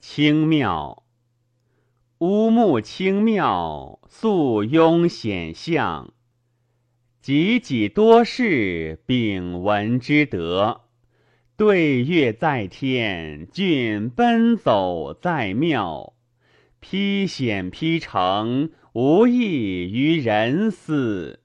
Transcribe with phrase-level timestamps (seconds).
[0.00, 1.04] 清庙，
[2.20, 6.14] 乌木清庙，素拥显象。
[7.20, 10.80] 几几多事，秉文之德。
[11.54, 16.14] 对月在天，俊奔走在庙。
[16.80, 21.40] 披险披诚，无益于人思。